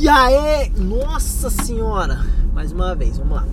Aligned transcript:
E 0.00 0.08
aí, 0.08 0.70
nossa 0.78 1.50
senhora, 1.50 2.24
mais 2.54 2.72
uma 2.72 2.94
vez, 2.94 3.18
vamos 3.18 3.34
lá. 3.34 3.46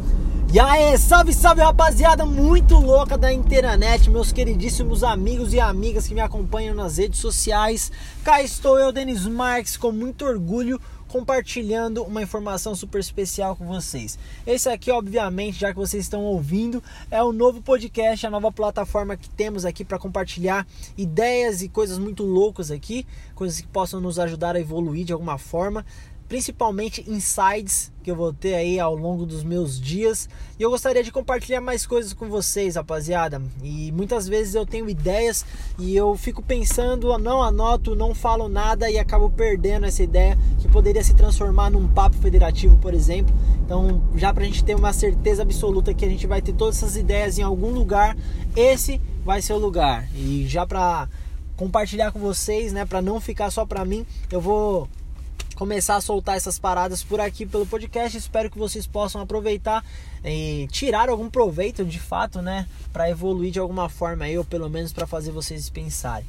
E 0.53 0.57
aí, 0.57 0.97
salve, 0.97 1.33
salve 1.33 1.61
rapaziada 1.61 2.25
muito 2.25 2.75
louca 2.75 3.17
da 3.17 3.33
internet, 3.33 4.09
meus 4.09 4.31
queridíssimos 4.31 5.03
amigos 5.03 5.51
e 5.53 5.59
amigas 5.59 6.07
que 6.07 6.13
me 6.13 6.21
acompanham 6.21 6.73
nas 6.73 6.99
redes 6.99 7.19
sociais. 7.19 7.91
Cá 8.23 8.41
estou 8.41 8.79
eu, 8.79 8.93
Denis 8.93 9.25
Marques, 9.25 9.75
com 9.75 9.91
muito 9.91 10.23
orgulho 10.23 10.79
compartilhando 11.09 12.03
uma 12.03 12.21
informação 12.21 12.73
super 12.75 12.99
especial 12.99 13.53
com 13.53 13.65
vocês. 13.65 14.17
Esse 14.45 14.69
aqui, 14.69 14.89
obviamente, 14.89 15.59
já 15.59 15.71
que 15.71 15.77
vocês 15.77 16.03
estão 16.03 16.23
ouvindo, 16.23 16.81
é 17.11 17.21
o 17.21 17.33
novo 17.33 17.61
podcast, 17.61 18.25
a 18.25 18.29
nova 18.29 18.53
plataforma 18.53 19.17
que 19.17 19.29
temos 19.29 19.65
aqui 19.65 19.83
para 19.83 19.99
compartilhar 19.99 20.65
ideias 20.97 21.61
e 21.61 21.67
coisas 21.67 21.97
muito 21.97 22.23
loucas 22.23 22.71
aqui, 22.71 23.05
coisas 23.35 23.59
que 23.59 23.67
possam 23.67 23.99
nos 23.99 24.17
ajudar 24.17 24.55
a 24.55 24.61
evoluir 24.61 25.05
de 25.05 25.11
alguma 25.11 25.37
forma 25.37 25.85
principalmente 26.27 27.03
insights 27.09 27.91
que 28.03 28.11
eu 28.11 28.15
vou 28.15 28.31
ter 28.31 28.55
aí 28.55 28.79
ao 28.79 28.95
longo 28.95 29.25
dos 29.25 29.43
meus 29.43 29.79
dias. 29.79 30.29
E 30.57 30.63
eu 30.63 30.69
gostaria 30.69 31.03
de 31.03 31.11
compartilhar 31.11 31.59
mais 31.59 31.85
coisas 31.85 32.13
com 32.13 32.29
vocês, 32.29 32.75
rapaziada. 32.75 33.41
E 33.61 33.91
muitas 33.91 34.27
vezes 34.27 34.55
eu 34.55 34.65
tenho 34.65 34.89
ideias 34.89 35.45
e 35.77 35.95
eu 35.95 36.15
fico 36.15 36.41
pensando, 36.41 37.17
não 37.17 37.43
anoto, 37.43 37.95
não 37.95 38.15
falo 38.15 38.47
nada 38.47 38.89
e 38.89 38.97
acabo 38.97 39.29
perdendo 39.29 39.85
essa 39.85 40.03
ideia 40.03 40.37
que 40.59 40.67
poderia 40.67 41.03
se 41.03 41.13
transformar 41.13 41.69
num 41.69 41.87
papo 41.87 42.15
federativo, 42.17 42.77
por 42.77 42.93
exemplo. 42.93 43.33
Então, 43.65 44.01
já 44.15 44.33
pra 44.33 44.45
gente 44.45 44.63
ter 44.63 44.75
uma 44.75 44.93
certeza 44.93 45.41
absoluta 45.41 45.93
que 45.93 46.05
a 46.05 46.09
gente 46.09 46.25
vai 46.25 46.41
ter 46.41 46.53
todas 46.53 46.77
essas 46.77 46.95
ideias 46.95 47.37
em 47.37 47.41
algum 47.41 47.71
lugar, 47.71 48.15
esse 48.55 49.01
vai 49.25 49.41
ser 49.41 49.53
o 49.53 49.57
lugar. 49.57 50.07
E 50.15 50.45
já 50.47 50.65
pra 50.65 51.09
compartilhar 51.57 52.11
com 52.13 52.19
vocês, 52.19 52.71
né, 52.71 52.85
para 52.85 53.01
não 53.01 53.19
ficar 53.19 53.51
só 53.51 53.65
para 53.65 53.83
mim, 53.83 54.05
eu 54.31 54.39
vou 54.39 54.87
começar 55.57 55.95
a 55.95 56.01
soltar 56.01 56.37
essas 56.37 56.59
paradas 56.59 57.03
por 57.03 57.19
aqui 57.19 57.43
pelo 57.43 57.65
podcast. 57.65 58.15
Espero 58.15 58.49
que 58.49 58.59
vocês 58.59 58.85
possam 58.85 59.19
aproveitar 59.19 59.83
e 60.23 60.67
tirar 60.71 61.09
algum 61.09 61.29
proveito 61.29 61.83
de 61.83 61.99
fato, 61.99 62.41
né, 62.43 62.67
para 62.93 63.09
evoluir 63.09 63.51
de 63.51 63.59
alguma 63.59 63.89
forma 63.89 64.25
aí, 64.25 64.37
ou 64.37 64.45
pelo 64.45 64.69
menos 64.69 64.93
para 64.93 65.07
fazer 65.07 65.31
vocês 65.31 65.67
pensarem. 65.69 66.27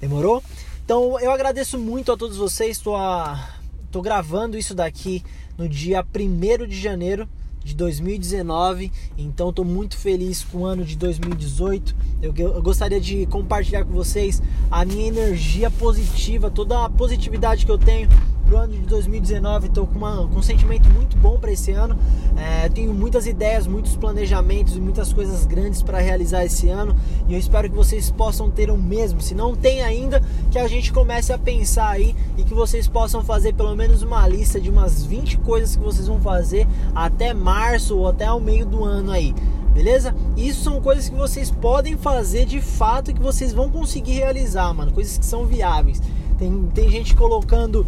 Demorou? 0.00 0.42
Então 0.82 1.20
eu 1.20 1.30
agradeço 1.30 1.78
muito 1.78 2.10
a 2.10 2.16
todos 2.16 2.38
vocês. 2.38 2.78
Estou 2.78 2.96
a... 2.96 3.50
tô 3.90 4.00
gravando 4.00 4.56
isso 4.56 4.74
daqui 4.74 5.22
no 5.58 5.68
dia 5.68 6.02
1 6.02 6.66
de 6.66 6.80
janeiro 6.80 7.28
de 7.62 7.74
2019. 7.74 8.90
Então 9.18 9.50
estou 9.50 9.64
muito 9.64 9.98
feliz 9.98 10.42
com 10.42 10.58
o 10.58 10.64
ano 10.64 10.86
de 10.86 10.96
2018. 10.96 11.94
Eu, 12.22 12.34
eu, 12.34 12.62
gostaria 12.62 12.98
de 12.98 13.26
compartilhar 13.26 13.84
com 13.84 13.92
vocês 13.92 14.42
a 14.70 14.86
minha 14.86 15.06
energia 15.06 15.70
positiva, 15.70 16.50
toda 16.50 16.86
a 16.86 16.88
positividade 16.88 17.66
que 17.66 17.70
eu 17.70 17.78
tenho 17.78 18.08
pro 18.50 18.58
ano 18.58 18.72
de 18.72 18.80
2019. 18.80 19.68
Estou 19.68 19.86
com, 19.86 20.00
com 20.00 20.38
um 20.38 20.42
sentimento 20.42 20.90
muito 20.90 21.16
bom 21.16 21.38
para 21.38 21.52
esse 21.52 21.70
ano. 21.70 21.96
É, 22.36 22.68
tenho 22.68 22.92
muitas 22.92 23.26
ideias, 23.26 23.66
muitos 23.66 23.94
planejamentos 23.94 24.76
e 24.76 24.80
muitas 24.80 25.12
coisas 25.12 25.46
grandes 25.46 25.82
para 25.82 25.98
realizar 25.98 26.44
esse 26.44 26.68
ano. 26.68 26.96
E 27.28 27.34
eu 27.34 27.38
espero 27.38 27.70
que 27.70 27.76
vocês 27.76 28.10
possam 28.10 28.50
ter 28.50 28.68
o 28.70 28.76
mesmo. 28.76 29.20
Se 29.20 29.34
não 29.34 29.54
tem 29.54 29.82
ainda, 29.82 30.20
que 30.50 30.58
a 30.58 30.66
gente 30.66 30.92
comece 30.92 31.32
a 31.32 31.38
pensar 31.38 31.90
aí 31.90 32.16
e 32.36 32.42
que 32.42 32.52
vocês 32.52 32.88
possam 32.88 33.22
fazer 33.22 33.54
pelo 33.54 33.74
menos 33.76 34.02
uma 34.02 34.26
lista 34.26 34.60
de 34.60 34.68
umas 34.68 35.04
20 35.04 35.38
coisas 35.38 35.76
que 35.76 35.82
vocês 35.82 36.08
vão 36.08 36.20
fazer 36.20 36.66
até 36.92 37.32
março 37.32 37.96
ou 37.96 38.08
até 38.08 38.30
o 38.32 38.40
meio 38.40 38.66
do 38.66 38.84
ano 38.84 39.12
aí 39.12 39.32
beleza? 39.72 40.12
Isso 40.36 40.64
são 40.64 40.80
coisas 40.80 41.08
que 41.08 41.14
vocês 41.14 41.48
podem 41.48 41.96
fazer 41.96 42.44
de 42.44 42.60
fato 42.60 43.12
e 43.12 43.14
que 43.14 43.22
vocês 43.22 43.52
vão 43.52 43.70
conseguir 43.70 44.14
realizar, 44.14 44.74
mano. 44.74 44.90
Coisas 44.90 45.16
que 45.16 45.24
são 45.24 45.46
viáveis. 45.46 46.02
Tem, 46.36 46.68
tem 46.74 46.90
gente 46.90 47.14
colocando 47.14 47.86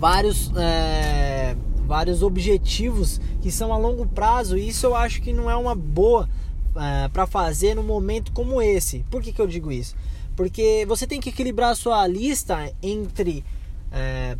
vários, 0.00 0.50
é, 0.56 1.54
vários 1.86 2.22
objetivos 2.22 3.20
que 3.42 3.52
são 3.52 3.70
a 3.70 3.76
longo 3.76 4.06
prazo 4.06 4.56
e 4.56 4.66
isso 4.66 4.86
eu 4.86 4.96
acho 4.96 5.20
que 5.20 5.30
não 5.30 5.50
é 5.50 5.54
uma 5.54 5.74
boa 5.74 6.26
é, 6.74 7.08
para 7.08 7.26
fazer 7.26 7.74
num 7.74 7.82
momento 7.82 8.32
como 8.32 8.62
esse. 8.62 9.04
Por 9.10 9.20
que, 9.22 9.30
que 9.30 9.40
eu 9.40 9.46
digo 9.46 9.70
isso? 9.70 9.94
Porque 10.34 10.86
você 10.88 11.06
tem 11.06 11.20
que 11.20 11.28
equilibrar 11.28 11.72
a 11.72 11.74
sua 11.74 12.06
lista 12.06 12.72
entre 12.82 13.44
é, 13.92 14.38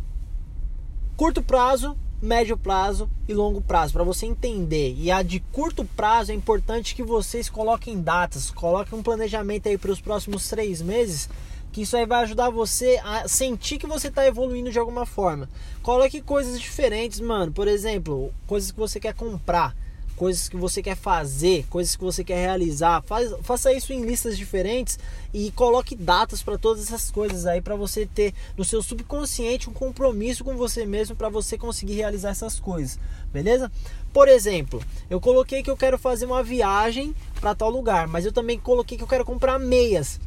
curto 1.15 1.43
prazo, 1.43 1.95
médio 2.19 2.57
prazo 2.57 3.07
e 3.27 3.33
longo 3.35 3.61
prazo 3.61 3.93
para 3.93 4.03
você 4.03 4.25
entender. 4.25 4.95
E 4.97 5.11
a 5.11 5.21
de 5.21 5.41
curto 5.51 5.85
prazo 5.95 6.31
é 6.31 6.35
importante 6.35 6.95
que 6.95 7.03
vocês 7.03 7.51
coloquem 7.51 8.01
datas, 8.01 8.49
coloquem 8.49 8.97
um 8.97 9.03
planejamento 9.03 9.69
aí 9.69 9.77
para 9.77 9.91
os 9.91 10.01
próximos 10.01 10.49
três 10.49 10.81
meses 10.81 11.29
que 11.71 11.81
isso 11.81 11.95
aí 11.95 12.05
vai 12.05 12.23
ajudar 12.23 12.49
você 12.49 12.99
a 13.03 13.27
sentir 13.27 13.77
que 13.77 13.87
você 13.87 14.09
está 14.09 14.25
evoluindo 14.25 14.71
de 14.71 14.79
alguma 14.79 15.05
forma. 15.05 15.49
Coloque 15.81 16.21
coisas 16.21 16.59
diferentes, 16.59 17.19
mano. 17.19 17.51
Por 17.51 17.67
exemplo, 17.67 18.33
coisas 18.45 18.71
que 18.71 18.77
você 18.77 18.99
quer 18.99 19.13
comprar, 19.13 19.75
coisas 20.21 20.47
que 20.47 20.57
você 20.57 20.83
quer 20.83 20.95
fazer, 20.95 21.65
coisas 21.67 21.95
que 21.95 22.03
você 22.03 22.23
quer 22.23 22.35
realizar. 22.35 23.01
Faz, 23.01 23.33
faça 23.41 23.73
isso 23.73 23.91
em 23.93 24.05
listas 24.05 24.37
diferentes 24.37 24.99
e 25.33 25.49
coloque 25.51 25.95
datas 25.95 26.43
para 26.43 26.57
todas 26.57 26.83
essas 26.83 27.09
coisas 27.09 27.45
aí 27.45 27.61
para 27.61 27.75
você 27.75 28.05
ter 28.05 28.33
no 28.57 28.63
seu 28.63 28.83
subconsciente 28.83 29.69
um 29.69 29.73
compromisso 29.73 30.43
com 30.43 30.55
você 30.55 30.85
mesmo 30.85 31.15
para 31.15 31.29
você 31.29 31.57
conseguir 31.57 31.93
realizar 31.93 32.29
essas 32.29 32.59
coisas, 32.59 32.99
beleza? 33.33 33.71
Por 34.13 34.27
exemplo, 34.27 34.83
eu 35.09 35.19
coloquei 35.19 35.63
que 35.63 35.71
eu 35.71 35.77
quero 35.77 35.97
fazer 35.97 36.25
uma 36.25 36.43
viagem 36.43 37.15
para 37.39 37.55
tal 37.55 37.69
lugar, 37.69 38.07
mas 38.07 38.25
eu 38.25 38.31
também 38.31 38.59
coloquei 38.59 38.97
que 38.97 39.03
eu 39.03 39.07
quero 39.07 39.25
comprar 39.25 39.57
meias. 39.57 40.19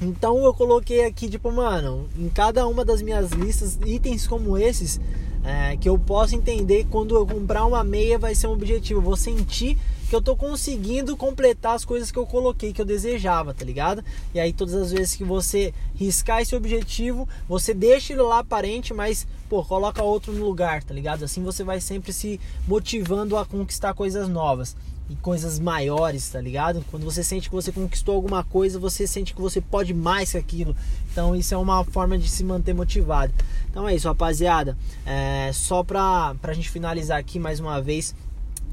Então 0.00 0.44
eu 0.44 0.52
coloquei 0.52 1.04
aqui, 1.06 1.28
tipo, 1.28 1.50
mano, 1.50 2.08
em 2.18 2.28
cada 2.28 2.66
uma 2.66 2.84
das 2.84 3.00
minhas 3.00 3.30
listas, 3.30 3.78
itens 3.84 4.26
como 4.26 4.58
esses, 4.58 5.00
é, 5.42 5.76
que 5.76 5.88
eu 5.88 5.98
posso 5.98 6.34
entender 6.34 6.86
quando 6.90 7.14
eu 7.14 7.26
comprar 7.26 7.64
uma 7.64 7.82
meia 7.82 8.18
vai 8.18 8.34
ser 8.34 8.48
um 8.48 8.52
objetivo. 8.52 9.00
Eu 9.00 9.04
vou 9.04 9.16
sentir 9.16 9.78
que 10.08 10.14
eu 10.14 10.20
tô 10.20 10.36
conseguindo 10.36 11.16
completar 11.16 11.74
as 11.74 11.84
coisas 11.84 12.10
que 12.10 12.18
eu 12.18 12.26
coloquei, 12.26 12.72
que 12.72 12.80
eu 12.80 12.84
desejava, 12.84 13.54
tá 13.54 13.64
ligado? 13.64 14.04
E 14.34 14.38
aí 14.38 14.52
todas 14.52 14.74
as 14.74 14.92
vezes 14.92 15.16
que 15.16 15.24
você 15.24 15.72
riscar 15.94 16.42
esse 16.42 16.54
objetivo, 16.54 17.28
você 17.48 17.72
deixa 17.72 18.12
ele 18.12 18.22
lá 18.22 18.40
aparente, 18.40 18.92
mas, 18.92 19.26
pô, 19.48 19.64
coloca 19.64 20.02
outro 20.02 20.32
no 20.32 20.44
lugar, 20.44 20.82
tá 20.84 20.92
ligado? 20.92 21.24
Assim 21.24 21.42
você 21.42 21.64
vai 21.64 21.80
sempre 21.80 22.12
se 22.12 22.38
motivando 22.68 23.36
a 23.36 23.44
conquistar 23.44 23.94
coisas 23.94 24.28
novas 24.28 24.76
e 25.08 25.14
coisas 25.16 25.58
maiores, 25.58 26.28
tá 26.28 26.40
ligado? 26.40 26.84
Quando 26.90 27.04
você 27.04 27.22
sente 27.22 27.48
que 27.48 27.54
você 27.54 27.70
conquistou 27.70 28.14
alguma 28.14 28.42
coisa, 28.42 28.78
você 28.78 29.06
sente 29.06 29.34
que 29.34 29.40
você 29.40 29.60
pode 29.60 29.94
mais 29.94 30.32
que 30.32 30.38
aquilo. 30.38 30.76
Então 31.12 31.34
isso 31.34 31.54
é 31.54 31.56
uma 31.56 31.84
forma 31.84 32.18
de 32.18 32.28
se 32.28 32.42
manter 32.42 32.74
motivado. 32.74 33.32
Então 33.70 33.88
é 33.88 33.94
isso, 33.94 34.08
rapaziada. 34.08 34.76
É, 35.04 35.50
só 35.52 35.84
pra, 35.84 36.34
pra 36.40 36.52
gente 36.52 36.70
finalizar 36.70 37.18
aqui 37.18 37.38
mais 37.38 37.60
uma 37.60 37.80
vez, 37.80 38.14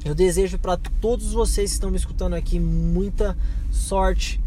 eu 0.04 0.14
desejo 0.14 0.58
para 0.58 0.78
todos 1.00 1.32
vocês 1.32 1.70
que 1.70 1.76
estão 1.76 1.90
me 1.90 1.98
escutando 1.98 2.34
aqui 2.34 2.60
muita 2.60 3.38
sorte 3.72 4.43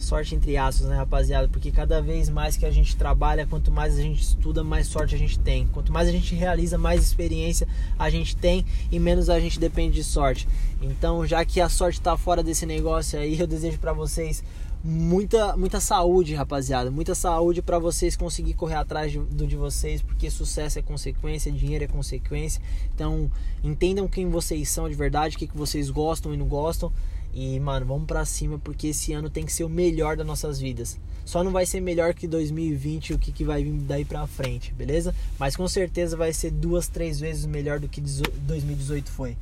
sorte 0.00 0.34
entre 0.34 0.56
aspas, 0.56 0.88
né, 0.88 0.96
rapaziada? 0.96 1.48
Porque 1.48 1.70
cada 1.70 2.00
vez 2.00 2.28
mais 2.28 2.56
que 2.56 2.66
a 2.66 2.70
gente 2.70 2.96
trabalha, 2.96 3.46
quanto 3.46 3.70
mais 3.70 3.98
a 3.98 4.02
gente 4.02 4.22
estuda, 4.22 4.64
mais 4.64 4.86
sorte 4.86 5.14
a 5.14 5.18
gente 5.18 5.38
tem. 5.38 5.66
Quanto 5.68 5.92
mais 5.92 6.08
a 6.08 6.12
gente 6.12 6.34
realiza, 6.34 6.78
mais 6.78 7.02
experiência 7.02 7.68
a 7.98 8.08
gente 8.10 8.34
tem 8.36 8.64
e 8.90 8.98
menos 8.98 9.30
a 9.30 9.38
gente 9.38 9.60
depende 9.60 9.94
de 9.94 10.04
sorte. 10.04 10.48
Então, 10.80 11.26
já 11.26 11.44
que 11.44 11.60
a 11.60 11.68
sorte 11.68 11.98
está 11.98 12.16
fora 12.16 12.42
desse 12.42 12.64
negócio 12.66 13.18
aí, 13.18 13.38
eu 13.38 13.46
desejo 13.46 13.78
para 13.78 13.92
vocês 13.92 14.42
muita 14.82 15.56
muita 15.56 15.78
saúde, 15.78 16.34
rapaziada. 16.34 16.90
Muita 16.90 17.14
saúde 17.14 17.60
para 17.60 17.78
vocês 17.78 18.16
conseguir 18.16 18.54
correr 18.54 18.76
atrás 18.76 19.12
do 19.12 19.46
de 19.46 19.56
vocês, 19.56 20.00
porque 20.00 20.30
sucesso 20.30 20.78
é 20.78 20.82
consequência, 20.82 21.52
dinheiro 21.52 21.84
é 21.84 21.88
consequência. 21.88 22.62
Então, 22.94 23.30
entendam 23.62 24.08
quem 24.08 24.28
vocês 24.28 24.68
são 24.68 24.88
de 24.88 24.94
verdade, 24.94 25.36
o 25.36 25.38
que, 25.38 25.46
que 25.46 25.56
vocês 25.56 25.90
gostam 25.90 26.32
e 26.32 26.36
não 26.36 26.46
gostam. 26.46 26.92
E, 27.32 27.58
mano, 27.60 27.86
vamos 27.86 28.06
para 28.06 28.24
cima 28.24 28.58
porque 28.58 28.88
esse 28.88 29.12
ano 29.12 29.30
tem 29.30 29.44
que 29.44 29.52
ser 29.52 29.64
o 29.64 29.68
melhor 29.68 30.16
das 30.16 30.26
nossas 30.26 30.58
vidas. 30.58 30.98
Só 31.24 31.44
não 31.44 31.52
vai 31.52 31.64
ser 31.64 31.80
melhor 31.80 32.12
que 32.12 32.26
2020 32.26 33.12
o 33.14 33.18
que, 33.18 33.30
que 33.30 33.44
vai 33.44 33.62
vir 33.62 33.72
daí 33.72 34.04
pra 34.04 34.26
frente, 34.26 34.72
beleza? 34.72 35.14
Mas 35.38 35.54
com 35.54 35.68
certeza 35.68 36.16
vai 36.16 36.32
ser 36.32 36.50
duas, 36.50 36.88
três 36.88 37.20
vezes 37.20 37.46
melhor 37.46 37.78
do 37.78 37.88
que 37.88 38.00
2018 38.00 39.10
foi. 39.10 39.36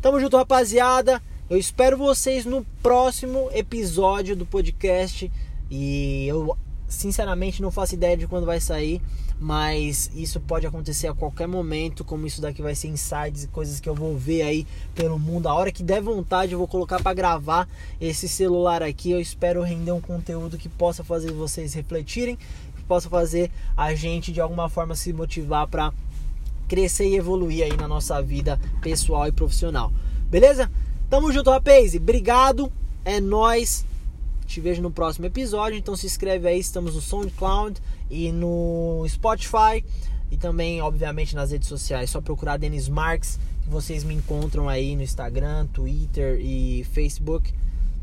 Tamo 0.00 0.20
junto, 0.20 0.36
rapaziada. 0.36 1.20
Eu 1.50 1.58
espero 1.58 1.96
vocês 1.96 2.44
no 2.44 2.64
próximo 2.82 3.50
episódio 3.52 4.36
do 4.36 4.46
podcast. 4.46 5.30
E 5.70 6.26
eu 6.28 6.56
sinceramente 6.94 7.60
não 7.60 7.70
faço 7.70 7.94
ideia 7.94 8.16
de 8.16 8.26
quando 8.26 8.46
vai 8.46 8.60
sair 8.60 9.00
mas 9.38 10.10
isso 10.14 10.40
pode 10.40 10.66
acontecer 10.66 11.08
a 11.08 11.14
qualquer 11.14 11.46
momento, 11.46 12.04
como 12.04 12.26
isso 12.26 12.40
daqui 12.40 12.62
vai 12.62 12.74
ser 12.74 12.88
insights 12.88 13.44
e 13.44 13.48
coisas 13.48 13.80
que 13.80 13.88
eu 13.88 13.94
vou 13.94 14.16
ver 14.16 14.42
aí 14.42 14.66
pelo 14.94 15.18
mundo. 15.18 15.48
A 15.48 15.54
hora 15.54 15.72
que 15.72 15.82
der 15.82 16.00
vontade, 16.00 16.52
eu 16.52 16.58
vou 16.58 16.68
colocar 16.68 17.02
para 17.02 17.12
gravar 17.12 17.68
esse 18.00 18.28
celular 18.28 18.82
aqui. 18.82 19.10
Eu 19.10 19.20
espero 19.20 19.62
render 19.62 19.92
um 19.92 20.00
conteúdo 20.00 20.56
que 20.56 20.68
possa 20.68 21.02
fazer 21.02 21.32
vocês 21.32 21.74
refletirem, 21.74 22.36
que 22.36 22.82
possa 22.86 23.08
fazer 23.08 23.50
a 23.76 23.94
gente 23.94 24.32
de 24.32 24.40
alguma 24.40 24.68
forma 24.68 24.94
se 24.94 25.12
motivar 25.12 25.66
para 25.66 25.92
crescer 26.68 27.08
e 27.08 27.16
evoluir 27.16 27.64
aí 27.64 27.76
na 27.76 27.88
nossa 27.88 28.22
vida 28.22 28.58
pessoal 28.80 29.26
e 29.26 29.32
profissional. 29.32 29.92
Beleza? 30.30 30.70
Tamo 31.10 31.32
junto, 31.32 31.50
rapaz. 31.50 31.94
Obrigado. 31.94 32.72
É 33.04 33.20
nós. 33.20 33.84
Te 34.54 34.60
vejo 34.60 34.80
no 34.80 34.90
próximo 34.92 35.26
episódio. 35.26 35.76
Então 35.76 35.96
se 35.96 36.06
inscreve 36.06 36.46
aí, 36.46 36.60
estamos 36.60 36.94
no 36.94 37.00
SoundCloud 37.00 37.82
e 38.08 38.30
no 38.30 39.04
Spotify. 39.08 39.84
E 40.30 40.36
também, 40.36 40.80
obviamente, 40.80 41.34
nas 41.34 41.50
redes 41.50 41.66
sociais, 41.66 42.10
só 42.10 42.20
procurar 42.20 42.56
Denis 42.56 42.88
Marques, 42.88 43.40
que 43.64 43.68
vocês 43.68 44.04
me 44.04 44.14
encontram 44.14 44.68
aí 44.68 44.94
no 44.94 45.02
Instagram, 45.02 45.66
Twitter 45.72 46.38
e 46.40 46.84
Facebook. 46.92 47.52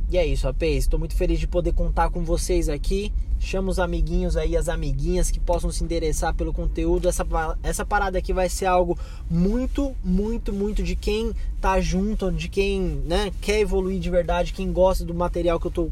E 0.10 0.18
é 0.18 0.26
isso, 0.26 0.46
rapaz. 0.46 0.76
Estou 0.76 1.00
muito 1.00 1.16
feliz 1.16 1.40
de 1.40 1.48
poder 1.48 1.72
contar 1.72 2.10
com 2.10 2.22
vocês 2.22 2.68
aqui. 2.68 3.14
Chama 3.40 3.72
os 3.72 3.80
amiguinhos 3.80 4.36
aí, 4.36 4.58
as 4.58 4.68
amiguinhas 4.68 5.32
que 5.32 5.40
possam 5.40 5.72
se 5.72 5.82
interessar 5.82 6.34
pelo 6.34 6.52
conteúdo. 6.52 7.08
Essa, 7.08 7.26
essa 7.64 7.86
parada 7.86 8.18
aqui 8.18 8.34
vai 8.34 8.50
ser 8.50 8.66
algo 8.66 9.00
muito, 9.30 9.96
muito, 10.04 10.52
muito 10.52 10.84
de 10.84 10.98
quem 10.98 11.32
tá 11.62 11.80
junto, 11.80 12.30
de 12.30 12.50
quem 12.50 12.82
né, 13.06 13.32
quer 13.40 13.62
evoluir 13.62 14.02
de 14.02 14.10
verdade, 14.10 14.52
quem 14.52 14.70
gosta 14.74 15.06
do 15.06 15.14
material 15.14 15.58
que 15.58 15.68
eu 15.68 15.72
tô 15.72 15.90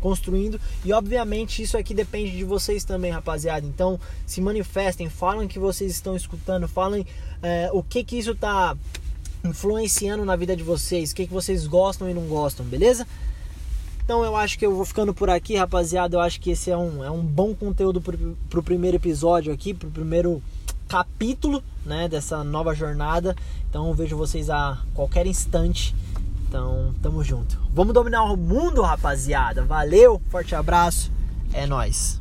construindo. 0.00 0.60
E 0.84 0.92
obviamente 0.92 1.62
isso 1.62 1.76
aqui 1.76 1.94
depende 1.94 2.36
de 2.36 2.44
vocês 2.44 2.84
também, 2.84 3.10
rapaziada. 3.10 3.66
Então 3.66 3.98
se 4.26 4.40
manifestem, 4.40 5.08
falem 5.08 5.48
que 5.48 5.58
vocês 5.58 5.92
estão 5.92 6.16
escutando, 6.16 6.68
falem 6.68 7.06
é, 7.42 7.70
o 7.72 7.82
que 7.82 8.04
que 8.04 8.18
isso 8.18 8.34
tá 8.34 8.76
influenciando 9.44 10.24
na 10.24 10.36
vida 10.36 10.56
de 10.56 10.62
vocês, 10.62 11.12
o 11.12 11.14
que, 11.14 11.26
que 11.26 11.32
vocês 11.32 11.66
gostam 11.66 12.10
e 12.10 12.14
não 12.14 12.26
gostam, 12.26 12.66
beleza? 12.66 13.06
Então 14.04 14.24
eu 14.24 14.36
acho 14.36 14.58
que 14.58 14.64
eu 14.64 14.74
vou 14.74 14.84
ficando 14.84 15.12
por 15.12 15.28
aqui, 15.28 15.56
rapaziada. 15.56 16.16
Eu 16.16 16.20
acho 16.20 16.40
que 16.40 16.50
esse 16.50 16.70
é 16.70 16.76
um, 16.76 17.02
é 17.02 17.10
um 17.10 17.22
bom 17.22 17.52
conteúdo 17.54 18.00
pro, 18.00 18.36
pro 18.48 18.62
primeiro 18.62 18.96
episódio 18.96 19.52
aqui, 19.52 19.74
pro 19.74 19.90
primeiro 19.90 20.40
capítulo, 20.86 21.62
né, 21.84 22.08
dessa 22.08 22.44
nova 22.44 22.72
jornada. 22.72 23.34
Então 23.68 23.88
eu 23.88 23.94
vejo 23.94 24.16
vocês 24.16 24.48
a 24.48 24.80
qualquer 24.94 25.26
instante. 25.26 25.92
Então, 26.48 26.94
tamo 27.02 27.22
junto. 27.24 27.58
Vamos 27.72 27.92
dominar 27.92 28.24
o 28.24 28.36
mundo, 28.36 28.82
rapaziada. 28.82 29.64
Valeu, 29.64 30.20
forte 30.28 30.54
abraço. 30.54 31.10
É 31.52 31.66
nós. 31.66 32.20